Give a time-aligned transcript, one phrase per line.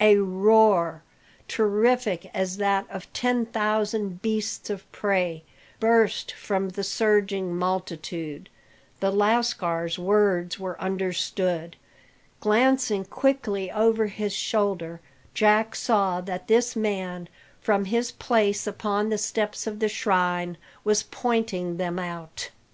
[0.00, 1.02] A roar,
[1.48, 5.44] terrific as that of ten thousand beasts of prey,
[5.80, 8.50] burst from the surging multitude.
[9.00, 11.74] The lascars words were understood.
[12.38, 15.00] Glancing quickly over his shoulder,
[15.32, 17.26] Jack saw that this man,
[17.62, 22.50] from his place upon the steps of the shrine, was pointing them out.